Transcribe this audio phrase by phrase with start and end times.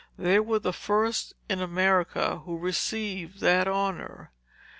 [0.17, 4.31] They were the first in America, who had received that honor.